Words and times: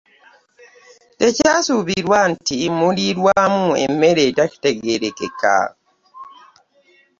Tekyasuubirwa 1.19 2.19
nti 2.31 2.55
mulivaamu 2.79 3.67
emmere 3.85 4.21
etegeerekeka. 4.31 5.57